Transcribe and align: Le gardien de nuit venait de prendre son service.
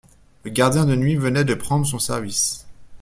Le 0.43 0.49
gardien 0.49 0.85
de 0.87 0.95
nuit 0.95 1.15
venait 1.15 1.45
de 1.45 1.53
prendre 1.53 1.85
son 1.85 1.99
service. 1.99 2.65